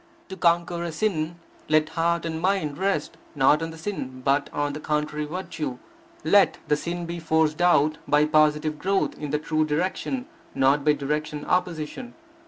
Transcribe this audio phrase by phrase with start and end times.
[0.29, 1.37] To conquer a sin,
[1.69, 5.77] let heart and mind rest, not on the sin, but on the contrary virtue.
[6.23, 10.25] Let the sin be forced out by positive growth in the true direction,
[10.55, 12.15] not by direct opposition.